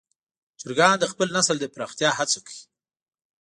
چرګان 0.59 0.93
د 0.99 1.03
خپل 1.11 1.27
نسل 1.37 1.57
د 1.59 1.65
پراختیا 1.73 2.09
هڅه 2.19 2.39
کوي. 2.45 2.61